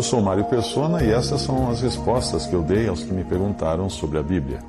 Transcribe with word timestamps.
Eu 0.00 0.04
sou 0.04 0.22
Mário 0.22 0.46
Persona 0.46 1.04
e 1.04 1.10
essas 1.10 1.42
são 1.42 1.68
as 1.68 1.82
respostas 1.82 2.46
que 2.46 2.54
eu 2.54 2.62
dei 2.62 2.88
aos 2.88 3.04
que 3.04 3.12
me 3.12 3.22
perguntaram 3.22 3.90
sobre 3.90 4.16
a 4.16 4.22
Bíblia. 4.22 4.60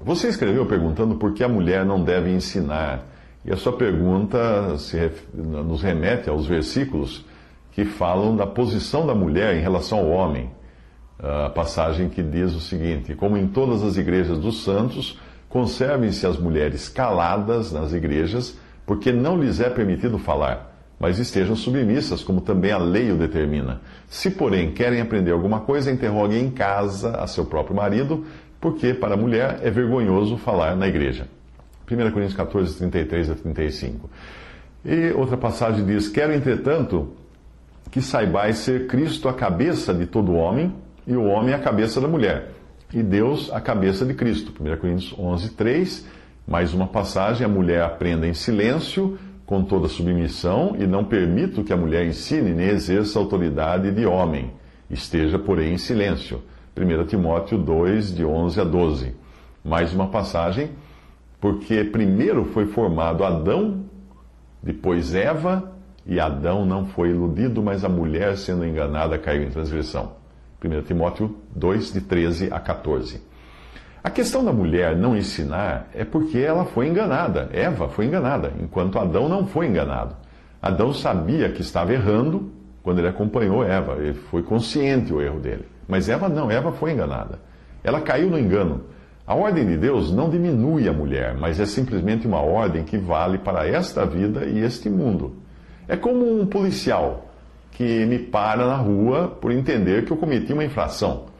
Você 0.00 0.26
escreveu 0.26 0.66
perguntando 0.66 1.14
por 1.14 1.34
que 1.34 1.44
a 1.44 1.48
mulher 1.48 1.86
não 1.86 2.02
deve 2.02 2.32
ensinar, 2.32 3.06
e 3.44 3.52
a 3.52 3.56
sua 3.56 3.72
pergunta 3.74 4.76
se 4.76 5.08
nos 5.32 5.82
remete 5.82 6.28
aos 6.28 6.48
versículos 6.48 7.24
que 7.70 7.84
falam 7.84 8.34
da 8.34 8.44
posição 8.44 9.06
da 9.06 9.14
mulher 9.14 9.54
em 9.54 9.60
relação 9.60 9.98
ao 9.98 10.08
homem. 10.08 10.50
A 11.20 11.48
passagem 11.48 12.08
que 12.08 12.24
diz 12.24 12.52
o 12.56 12.60
seguinte: 12.60 13.14
Como 13.14 13.36
em 13.36 13.46
todas 13.46 13.84
as 13.84 13.96
igrejas 13.96 14.36
dos 14.36 14.64
santos, 14.64 15.16
conservem-se 15.48 16.26
as 16.26 16.36
mulheres 16.36 16.88
caladas 16.88 17.70
nas 17.70 17.92
igrejas, 17.92 18.58
porque 18.84 19.12
não 19.12 19.40
lhes 19.40 19.60
é 19.60 19.70
permitido 19.70 20.18
falar, 20.18 20.73
mas 20.98 21.18
estejam 21.18 21.56
submissas, 21.56 22.22
como 22.22 22.40
também 22.40 22.70
a 22.70 22.78
lei 22.78 23.10
o 23.10 23.16
determina. 23.16 23.80
Se, 24.08 24.30
porém, 24.30 24.72
querem 24.72 25.00
aprender 25.00 25.32
alguma 25.32 25.60
coisa, 25.60 25.90
interroguem 25.90 26.44
em 26.44 26.50
casa 26.50 27.16
a 27.16 27.26
seu 27.26 27.44
próprio 27.44 27.76
marido, 27.76 28.24
porque 28.60 28.94
para 28.94 29.14
a 29.14 29.16
mulher 29.16 29.60
é 29.62 29.70
vergonhoso 29.70 30.36
falar 30.38 30.76
na 30.76 30.88
igreja. 30.88 31.28
1 31.90 31.96
Coríntios 32.12 32.34
14, 32.34 32.78
33 32.78 33.30
a 33.30 33.34
35. 33.34 34.08
E 34.84 35.12
outra 35.12 35.36
passagem 35.36 35.84
diz: 35.84 36.08
Quero, 36.08 36.32
entretanto, 36.32 37.12
que 37.90 38.00
saibais 38.00 38.58
ser 38.58 38.86
Cristo 38.86 39.28
a 39.28 39.34
cabeça 39.34 39.92
de 39.92 40.06
todo 40.06 40.32
homem, 40.32 40.74
e 41.06 41.14
o 41.14 41.24
homem 41.24 41.54
a 41.54 41.58
cabeça 41.58 42.00
da 42.00 42.08
mulher, 42.08 42.52
e 42.92 43.02
Deus 43.02 43.52
a 43.52 43.60
cabeça 43.60 44.06
de 44.06 44.14
Cristo. 44.14 44.52
1 44.58 44.76
Coríntios 44.76 45.14
11, 45.18 45.50
3. 45.50 46.06
Mais 46.46 46.72
uma 46.72 46.86
passagem: 46.86 47.44
a 47.44 47.48
mulher 47.48 47.82
aprenda 47.82 48.26
em 48.26 48.34
silêncio, 48.34 49.18
com 49.46 49.62
toda 49.62 49.88
submissão, 49.88 50.74
e 50.78 50.86
não 50.86 51.04
permito 51.04 51.62
que 51.62 51.72
a 51.72 51.76
mulher 51.76 52.06
ensine 52.06 52.52
nem 52.52 52.68
exerça 52.68 53.18
autoridade 53.18 53.90
de 53.90 54.06
homem. 54.06 54.52
Esteja, 54.90 55.38
porém, 55.38 55.74
em 55.74 55.78
silêncio. 55.78 56.42
1 56.76 57.06
Timóteo 57.06 57.58
2, 57.58 58.14
de 58.14 58.24
11 58.24 58.60
a 58.60 58.64
12. 58.64 59.14
Mais 59.64 59.94
uma 59.94 60.08
passagem: 60.08 60.70
porque 61.40 61.84
primeiro 61.84 62.46
foi 62.46 62.66
formado 62.66 63.22
Adão, 63.22 63.84
depois 64.62 65.14
Eva, 65.14 65.72
e 66.06 66.18
Adão 66.18 66.64
não 66.64 66.86
foi 66.86 67.10
iludido, 67.10 67.62
mas 67.62 67.84
a 67.84 67.88
mulher, 67.88 68.36
sendo 68.36 68.64
enganada, 68.64 69.18
caiu 69.18 69.42
em 69.42 69.50
transgressão. 69.50 70.12
1 70.62 70.82
Timóteo 70.82 71.36
2, 71.54 71.92
de 71.92 72.00
13 72.00 72.48
a 72.50 72.58
14. 72.58 73.20
A 74.04 74.10
questão 74.10 74.44
da 74.44 74.52
mulher 74.52 74.94
não 74.94 75.16
ensinar 75.16 75.88
é 75.94 76.04
porque 76.04 76.36
ela 76.36 76.66
foi 76.66 76.88
enganada. 76.88 77.48
Eva 77.54 77.88
foi 77.88 78.04
enganada, 78.04 78.52
enquanto 78.60 78.98
Adão 78.98 79.30
não 79.30 79.46
foi 79.46 79.66
enganado. 79.66 80.14
Adão 80.60 80.92
sabia 80.92 81.48
que 81.48 81.62
estava 81.62 81.94
errando 81.94 82.52
quando 82.82 82.98
ele 82.98 83.08
acompanhou 83.08 83.64
Eva. 83.64 83.94
Ele 83.94 84.12
foi 84.12 84.42
consciente 84.42 85.10
o 85.10 85.22
erro 85.22 85.40
dele. 85.40 85.64
Mas 85.88 86.06
Eva 86.06 86.28
não, 86.28 86.50
Eva 86.50 86.70
foi 86.70 86.92
enganada. 86.92 87.38
Ela 87.82 88.02
caiu 88.02 88.28
no 88.28 88.38
engano. 88.38 88.82
A 89.26 89.34
ordem 89.34 89.66
de 89.66 89.78
Deus 89.78 90.12
não 90.12 90.28
diminui 90.28 90.86
a 90.86 90.92
mulher, 90.92 91.34
mas 91.34 91.58
é 91.58 91.64
simplesmente 91.64 92.26
uma 92.26 92.42
ordem 92.42 92.84
que 92.84 92.98
vale 92.98 93.38
para 93.38 93.66
esta 93.66 94.04
vida 94.04 94.44
e 94.44 94.58
este 94.58 94.90
mundo. 94.90 95.36
É 95.88 95.96
como 95.96 96.42
um 96.42 96.44
policial 96.44 97.30
que 97.70 98.04
me 98.04 98.18
para 98.18 98.66
na 98.66 98.76
rua 98.76 99.28
por 99.28 99.50
entender 99.50 100.04
que 100.04 100.10
eu 100.10 100.16
cometi 100.18 100.52
uma 100.52 100.62
infração. 100.62 101.32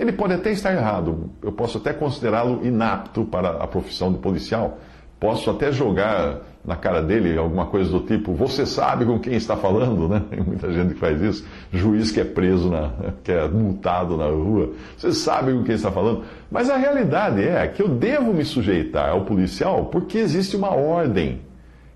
Ele 0.00 0.12
pode 0.12 0.32
até 0.32 0.50
estar 0.50 0.72
errado, 0.72 1.30
eu 1.42 1.52
posso 1.52 1.76
até 1.76 1.92
considerá-lo 1.92 2.66
inapto 2.66 3.22
para 3.22 3.50
a 3.50 3.66
profissão 3.66 4.10
de 4.10 4.18
policial, 4.18 4.78
posso 5.20 5.50
até 5.50 5.70
jogar 5.70 6.40
na 6.64 6.74
cara 6.74 7.02
dele 7.02 7.36
alguma 7.36 7.66
coisa 7.66 7.90
do 7.90 8.00
tipo: 8.00 8.32
Você 8.32 8.64
sabe 8.64 9.04
com 9.04 9.18
quem 9.18 9.34
está 9.34 9.58
falando, 9.58 10.08
né? 10.08 10.22
Tem 10.30 10.40
muita 10.40 10.72
gente 10.72 10.94
que 10.94 11.00
faz 11.00 11.20
isso. 11.20 11.46
Juiz 11.70 12.10
que 12.10 12.18
é 12.18 12.24
preso, 12.24 12.70
na, 12.70 12.90
que 13.22 13.30
é 13.30 13.46
multado 13.46 14.16
na 14.16 14.24
rua. 14.24 14.70
Você 14.96 15.12
sabe 15.12 15.52
com 15.52 15.62
quem 15.64 15.74
está 15.74 15.92
falando. 15.92 16.24
Mas 16.50 16.70
a 16.70 16.78
realidade 16.78 17.42
é 17.42 17.66
que 17.68 17.82
eu 17.82 17.88
devo 17.88 18.32
me 18.32 18.46
sujeitar 18.46 19.10
ao 19.10 19.26
policial 19.26 19.84
porque 19.92 20.16
existe 20.16 20.56
uma 20.56 20.74
ordem. 20.74 21.42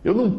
Eu 0.05 0.15
não, 0.15 0.39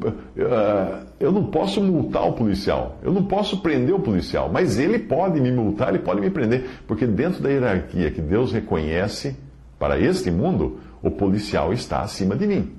eu 1.20 1.31
não 1.31 1.46
posso 1.46 1.81
multar 1.81 2.28
o 2.28 2.34
policial, 2.34 3.00
eu 3.02 3.12
não 3.12 3.24
posso 3.24 3.62
prender 3.62 3.96
o 3.96 4.00
policial, 4.00 4.48
mas 4.48 4.78
ele 4.78 5.00
pode 5.00 5.42
me 5.42 5.52
multar, 5.52 5.90
ele 5.90 6.03
pode 6.03 6.22
me 6.22 6.30
prender, 6.30 6.66
porque 6.86 7.08
dentro 7.08 7.42
da 7.42 7.50
hierarquia 7.50 8.12
que 8.12 8.22
Deus 8.22 8.52
reconhece 8.52 9.36
para 9.80 10.00
este 10.00 10.30
mundo, 10.30 10.80
o 11.02 11.09
policial 11.09 11.74
está 11.74 12.02
acima 12.02 12.36
de 12.36 12.46
mim. 12.46 12.74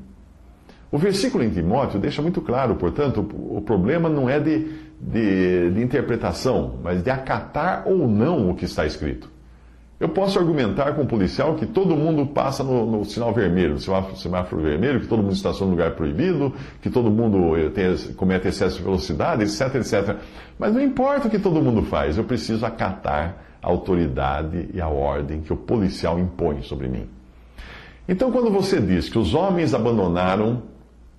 O 0.90 0.96
versículo 0.96 1.42
em 1.42 1.50
Timóteo 1.50 1.98
deixa 1.98 2.22
muito 2.22 2.40
claro, 2.40 2.76
portanto, 2.76 3.20
o 3.20 3.60
problema 3.60 4.08
não 4.08 4.30
é 4.30 4.38
de, 4.38 4.68
de, 5.00 5.70
de 5.72 5.82
interpretação, 5.82 6.78
mas 6.84 7.02
de 7.02 7.10
acatar 7.10 7.82
ou 7.86 8.06
não 8.06 8.48
o 8.48 8.54
que 8.54 8.64
está 8.64 8.86
escrito. 8.86 9.28
Eu 9.98 10.10
posso 10.10 10.38
argumentar 10.38 10.94
com 10.94 11.02
o 11.02 11.06
policial 11.06 11.54
que 11.54 11.64
todo 11.64 11.96
mundo 11.96 12.26
passa 12.26 12.62
no, 12.62 12.84
no 12.84 13.04
sinal 13.06 13.32
vermelho, 13.32 13.74
no 13.74 13.80
semáforo, 13.80 14.16
semáforo, 14.16 14.62
vermelho, 14.62 15.00
que 15.00 15.06
todo 15.06 15.22
mundo 15.22 15.32
estaciona 15.32 15.70
no 15.70 15.76
lugar 15.76 15.92
proibido, 15.92 16.52
que 16.82 16.90
todo 16.90 17.10
mundo 17.10 17.54
tem, 17.70 17.96
comete 18.14 18.48
excesso 18.48 18.76
de 18.76 18.82
velocidade, 18.82 19.42
etc, 19.42 19.74
etc. 19.76 20.16
Mas 20.58 20.74
não 20.74 20.82
importa 20.82 21.28
o 21.28 21.30
que 21.30 21.38
todo 21.38 21.62
mundo 21.62 21.82
faz, 21.82 22.18
eu 22.18 22.24
preciso 22.24 22.66
acatar 22.66 23.42
a 23.62 23.68
autoridade 23.68 24.68
e 24.74 24.80
a 24.82 24.88
ordem 24.88 25.40
que 25.40 25.52
o 25.52 25.56
policial 25.56 26.18
impõe 26.18 26.60
sobre 26.60 26.88
mim. 26.88 27.08
Então, 28.06 28.30
quando 28.30 28.50
você 28.50 28.80
diz 28.80 29.08
que 29.08 29.18
os 29.18 29.34
homens 29.34 29.72
abandonaram 29.72 30.62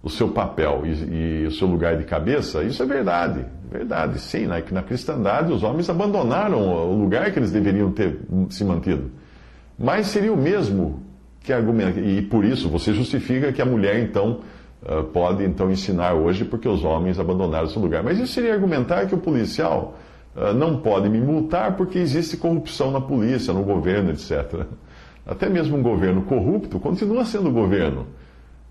o 0.03 0.09
seu 0.09 0.29
papel 0.29 0.83
e, 0.85 1.43
e, 1.43 1.47
o 1.47 1.51
seu 1.51 1.67
lugar 1.67 1.97
de 1.97 2.05
cabeça, 2.05 2.63
isso 2.63 2.81
é 2.81 2.85
verdade. 2.85 3.43
Verdade, 3.69 4.19
sim. 4.19 4.45
Na, 4.47 4.61
na 4.71 4.81
cristandade, 4.81 5.51
os 5.51 5.63
homens 5.63 5.89
abandonaram 5.89 6.59
o 6.89 6.97
lugar 6.97 7.31
que 7.31 7.39
eles 7.39 7.51
deveriam 7.51 7.91
ter 7.91 8.19
se 8.49 8.63
mantido. 8.63 9.11
Mas 9.77 10.07
seria 10.07 10.31
o 10.31 10.37
mesmo 10.37 11.03
que 11.41 11.51
argumentar. 11.51 11.99
E 11.99 12.21
por 12.21 12.45
isso 12.45 12.69
você 12.69 12.93
justifica 12.93 13.51
que 13.51 13.61
a 13.61 13.65
mulher, 13.65 13.99
então, 13.99 14.39
uh, 14.83 15.03
pode 15.03 15.43
então 15.43 15.69
ensinar 15.69 16.13
hoje 16.13 16.45
porque 16.45 16.67
os 16.67 16.83
homens 16.83 17.19
abandonaram 17.19 17.67
seu 17.67 17.81
lugar. 17.81 18.03
Mas 18.03 18.17
isso 18.17 18.33
seria 18.33 18.53
argumentar 18.53 19.05
que 19.05 19.13
o 19.13 19.17
policial 19.17 19.97
uh, 20.35 20.53
não 20.53 20.79
pode 20.79 21.09
me 21.09 21.19
multar 21.19 21.75
porque 21.75 21.99
existe 21.99 22.37
corrupção 22.37 22.91
na 22.91 23.01
polícia, 23.01 23.53
no 23.53 23.63
governo, 23.63 24.11
etc. 24.11 24.65
Até 25.25 25.49
mesmo 25.49 25.77
um 25.77 25.83
governo 25.83 26.21
corrupto 26.21 26.79
continua 26.79 27.25
sendo 27.25 27.51
governo. 27.51 28.07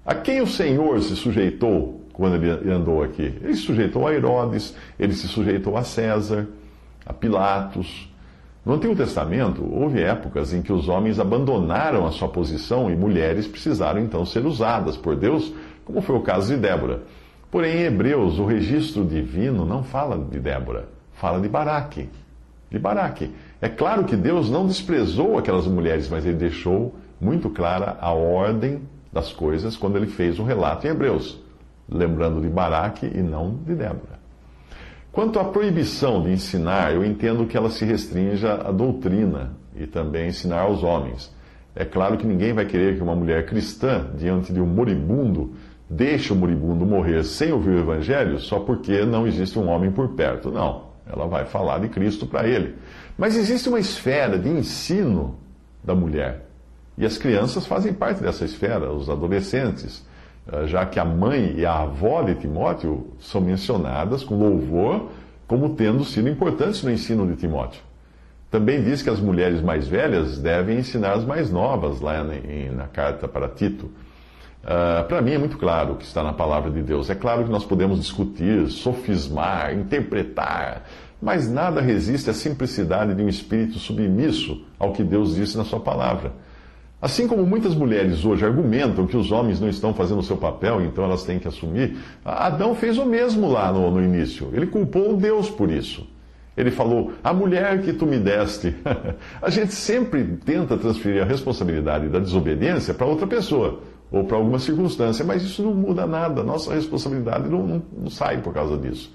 A 0.05 0.15
quem 0.15 0.41
o 0.41 0.47
Senhor 0.47 1.03
se 1.03 1.17
sujeitou 1.17 2.06
quando 2.17 2.37
ele 2.37 2.73
andou 2.73 3.03
aqui? 3.03 3.35
Ele 3.43 3.55
se 3.55 3.61
sujeitou 3.61 4.09
a 4.09 4.15
Herodes, 4.15 4.75
ele 4.99 5.13
se 5.13 5.29
sujeitou 5.29 5.77
a 5.77 5.83
César, 5.83 6.49
a 7.05 7.13
Pilatos. 7.13 8.11
No 8.65 8.73
Antigo 8.73 8.97
Testamento, 8.97 9.63
houve 9.63 10.01
épocas 10.01 10.55
em 10.55 10.63
que 10.63 10.73
os 10.73 10.89
homens 10.89 11.21
abandonaram 11.21 12.07
a 12.07 12.11
sua 12.11 12.27
posição 12.27 12.91
e 12.91 12.97
mulheres 12.97 13.47
precisaram 13.47 14.01
então 14.01 14.25
ser 14.25 14.47
usadas 14.47 14.97
por 14.97 15.15
Deus, 15.15 15.53
como 15.85 16.01
foi 16.01 16.17
o 16.17 16.23
caso 16.23 16.55
de 16.55 16.59
Débora. 16.59 17.03
Porém, 17.51 17.77
em 17.77 17.83
Hebreus, 17.83 18.39
o 18.39 18.47
registro 18.47 19.05
divino 19.05 19.67
não 19.67 19.85
fala 19.85 20.19
de 20.19 20.41
Débora, 20.41 20.89
fala 21.13 21.39
de 21.39 21.49
Baraque. 21.51 22.09
De 22.71 22.79
Baraque. 22.79 23.31
É 23.61 23.69
claro 23.69 24.05
que 24.05 24.17
Deus 24.17 24.51
não 24.51 24.67
desprezou 24.67 25.37
aquelas 25.37 25.67
mulheres, 25.67 26.09
mas 26.09 26.25
ele 26.25 26.37
deixou 26.37 26.95
muito 27.21 27.51
clara 27.51 27.99
a 28.01 28.11
ordem 28.11 28.81
das 29.13 29.33
coisas 29.33 29.77
quando 29.77 29.97
ele 29.97 30.07
fez 30.07 30.39
o 30.39 30.45
relato 30.45 30.87
em 30.87 30.91
Hebreus, 30.91 31.45
lembrando 31.89 32.41
de 32.41 32.49
Baraque 32.49 33.07
e 33.07 33.23
não 33.23 33.57
de 33.65 33.75
Débora. 33.75 34.17
Quanto 35.13 35.39
à 35.39 35.45
proibição 35.45 36.23
de 36.23 36.31
ensinar, 36.31 36.95
eu 36.95 37.05
entendo 37.05 37.47
que 37.47 37.57
ela 37.57 37.71
se 37.71 37.85
restrinja 37.85 38.55
à 38.55 38.71
doutrina 38.71 39.53
e 39.75 39.87
também 39.87 40.29
ensinar 40.29 40.61
aos 40.61 40.83
homens. 40.83 41.35
É 41.75 41.85
claro 41.85 42.17
que 42.17 42.27
ninguém 42.27 42.53
vai 42.53 42.67
querer 42.67 42.97
que 42.97 43.03
uma 43.03 43.15
mulher 43.15 43.47
cristã, 43.47 44.11
diante 44.17 44.53
de 44.53 44.61
um 44.61 44.67
moribundo, 44.67 45.55
deixe 45.89 46.33
o 46.33 46.37
moribundo 46.37 46.85
morrer 46.85 47.23
sem 47.25 47.53
ouvir 47.53 47.71
o 47.71 47.79
evangelho 47.79 48.39
só 48.39 48.61
porque 48.61 49.05
não 49.05 49.27
existe 49.27 49.59
um 49.59 49.69
homem 49.69 49.91
por 49.91 50.09
perto. 50.11 50.51
Não, 50.51 50.87
ela 51.07 51.27
vai 51.27 51.47
falar 51.47 51.79
de 51.79 51.89
Cristo 51.89 52.27
para 52.27 52.49
ele. 52.49 52.75
Mas 53.17 53.37
existe 53.37 53.69
uma 53.69 53.79
esfera 53.79 54.39
de 54.39 54.49
ensino 54.49 55.39
da 55.83 55.95
mulher. 55.95 56.47
E 56.99 57.05
as 57.05 57.17
crianças 57.19 57.67
fazem 57.67 57.93
parte 57.93 58.23
dessa 58.23 58.45
esfera, 58.45 58.93
os 58.93 59.09
adolescentes. 59.09 60.05
Eh, 60.53 60.67
já 60.67 60.87
que 60.87 60.99
a 60.99 61.05
mãe 61.05 61.55
e 61.57 61.67
a 61.67 61.83
avó 61.83 62.23
de 62.23 62.35
Timóteo 62.37 63.09
são 63.19 63.41
mencionadas 63.41 64.23
com 64.23 64.37
louvor 64.37 65.11
como 65.47 65.71
tendo 65.71 66.05
sido 66.05 66.29
importantes 66.29 66.83
no 66.83 66.91
ensino 66.91 67.27
de 67.27 67.37
Timóteo. 67.37 67.81
Também 68.51 68.83
diz 68.83 69.03
que 69.03 69.11
as 69.11 69.21
mulheres 69.21 69.61
mais 69.61 69.87
velhas 69.87 70.39
devem 70.39 70.79
ensinar 70.79 71.13
as 71.15 71.25
mais 71.25 71.51
novas, 71.51 72.01
lá 72.01 72.25
na 72.25 72.87
carta 72.87 73.29
para 73.29 73.49
Tito. 73.49 73.87
Uh, 73.87 75.07
para 75.07 75.21
mim 75.21 75.33
é 75.33 75.39
muito 75.39 75.59
claro 75.59 75.93
o 75.93 75.97
que 75.97 76.05
está 76.05 76.23
na 76.23 76.33
palavra 76.33 76.71
de 76.71 76.83
Deus. 76.83 77.11
É 77.11 77.15
claro 77.15 77.45
que 77.45 77.51
nós 77.51 77.65
podemos 77.65 78.01
discutir, 78.01 78.67
sofismar, 78.69 79.75
interpretar, 79.75 80.85
mas 81.21 81.49
nada 81.49 81.81
resiste 81.81 82.31
à 82.31 82.35
simplicidade 82.35 83.15
de 83.15 83.23
um 83.23 83.29
espírito 83.29 83.79
submisso 83.79 84.65
ao 84.79 84.93
que 84.93 85.05
Deus 85.05 85.35
disse 85.35 85.57
na 85.57 85.65
sua 85.65 85.81
palavra. 85.81 86.33
Assim 87.01 87.29
como 87.29 87.45
muitas 87.45 87.75
mulheres 87.75 88.25
hoje 88.25 88.45
argumentam 88.45 89.07
que 89.07 89.17
os 89.17 89.31
homens 89.31 89.61
não 89.61 89.69
estão 89.69 89.93
fazendo 89.93 90.21
o 90.21 90.23
seu 90.23 90.37
papel, 90.37 90.83
então 90.83 91.05
elas 91.05 91.25
têm 91.25 91.39
que 91.39 91.47
assumir, 91.47 91.99
Adão 92.25 92.75
fez 92.75 92.97
o 92.97 93.05
mesmo 93.05 93.49
lá 93.49 93.71
no, 93.71 93.91
no 93.91 94.03
início. 94.03 94.49
Ele 94.55 94.67
culpou 94.67 95.15
Deus 95.17 95.51
por 95.51 95.71
isso. 95.71 96.07
Ele 96.57 96.71
falou: 96.71 97.13
A 97.23 97.35
mulher 97.35 97.83
que 97.83 97.93
tu 97.93 98.07
me 98.07 98.19
deste. 98.19 98.75
a 99.43 99.51
gente 99.51 99.75
sempre 99.75 100.25
tenta 100.45 100.77
transferir 100.79 101.23
a 101.23 101.27
responsabilidade 101.27 102.09
da 102.09 102.19
desobediência 102.19 102.95
para 102.95 103.07
outra 103.07 103.27
pessoa 103.27 103.81
ou 104.11 104.25
para 104.25 104.39
alguma 104.39 104.59
circunstância, 104.59 105.25
mas 105.25 105.43
isso 105.43 105.63
não 105.63 105.75
muda 105.75 106.07
nada. 106.07 106.43
Nossa 106.43 106.73
responsabilidade 106.73 107.49
não, 107.49 107.67
não, 107.67 107.83
não 107.97 108.11
sai 108.11 108.41
por 108.41 108.55
causa 108.55 108.79
disso. 108.79 109.13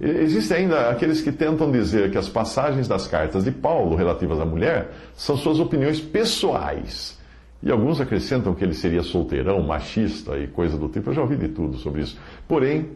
Existem 0.00 0.58
ainda 0.58 0.90
aqueles 0.90 1.20
que 1.20 1.30
tentam 1.30 1.70
dizer 1.70 2.10
que 2.10 2.18
as 2.18 2.28
passagens 2.28 2.88
das 2.88 3.06
cartas 3.06 3.44
de 3.44 3.50
Paulo 3.50 3.94
relativas 3.94 4.40
à 4.40 4.44
mulher 4.44 4.90
são 5.14 5.36
suas 5.36 5.60
opiniões 5.60 6.00
pessoais. 6.00 7.18
E 7.62 7.70
alguns 7.70 8.00
acrescentam 8.00 8.54
que 8.54 8.64
ele 8.64 8.74
seria 8.74 9.02
solteirão, 9.02 9.62
machista 9.62 10.36
e 10.36 10.48
coisa 10.48 10.76
do 10.76 10.88
tipo. 10.88 11.10
Eu 11.10 11.14
já 11.14 11.22
ouvi 11.22 11.36
de 11.36 11.48
tudo 11.48 11.76
sobre 11.76 12.02
isso. 12.02 12.18
Porém, 12.48 12.90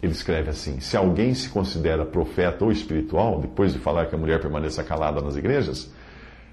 ele 0.00 0.12
escreve 0.12 0.50
assim: 0.50 0.78
se 0.78 0.96
alguém 0.96 1.34
se 1.34 1.48
considera 1.48 2.04
profeta 2.04 2.64
ou 2.64 2.70
espiritual, 2.70 3.40
depois 3.40 3.72
de 3.72 3.80
falar 3.80 4.06
que 4.06 4.14
a 4.14 4.18
mulher 4.18 4.40
permaneça 4.40 4.84
calada 4.84 5.20
nas 5.20 5.36
igrejas, 5.36 5.90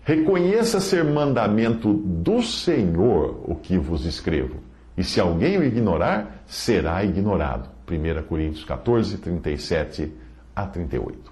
reconheça 0.03 0.79
ser 0.79 1.03
mandamento 1.03 1.93
do 1.93 2.41
Senhor 2.41 3.43
o 3.45 3.53
que 3.55 3.77
vos 3.77 4.05
escrevo. 4.05 4.55
E 4.97 5.03
se 5.03 5.19
alguém 5.19 5.57
o 5.57 5.63
ignorar, 5.63 6.43
será 6.47 7.03
ignorado. 7.03 7.69
1 7.87 8.23
Coríntios 8.27 8.65
14, 8.65 9.17
37 9.17 10.13
a 10.55 10.67
38. 10.67 11.31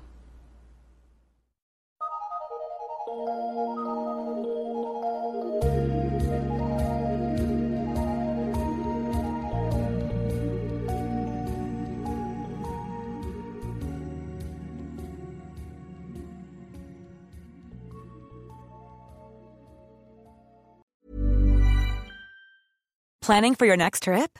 Planning 23.29 23.53
for 23.53 23.67
your 23.67 23.77
next 23.77 24.01
trip? 24.03 24.39